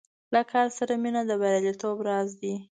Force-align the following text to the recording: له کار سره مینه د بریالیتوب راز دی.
له 0.33 0.41
کار 0.51 0.67
سره 0.77 0.93
مینه 1.03 1.21
د 1.29 1.31
بریالیتوب 1.41 1.97
راز 2.07 2.29
دی. 2.41 2.53